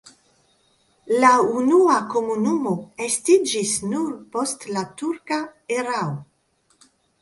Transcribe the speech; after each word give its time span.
La 1.23 1.29
unua 1.59 1.99
komunumo 2.15 2.73
estiĝis 3.11 3.77
nur 3.95 4.19
post 4.35 4.69
la 4.75 4.89
turka 5.05 5.43
erao. 5.81 6.15